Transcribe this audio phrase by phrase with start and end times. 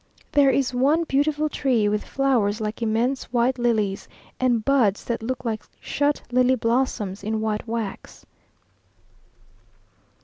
[0.31, 4.07] There is one beautiful tree, with flowers like immense white lilies,
[4.39, 8.25] and buds that look like shut lily blossoms in white wax.